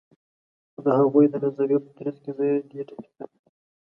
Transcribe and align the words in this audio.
خو 0.71 0.79
د 0.85 0.87
هغوي 0.99 1.25
د 1.29 1.35
نظریو 1.45 1.83
په 1.85 1.91
ترڅ 1.97 2.15
کی 2.23 2.31
زه 2.37 2.45
دې 2.69 2.81
ټکي 2.89 3.11
ته 3.17 3.25